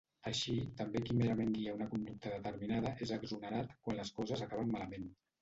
[0.29, 5.09] Així també qui merament guia una conducta determinada és exonerat quan les coses acaben malament.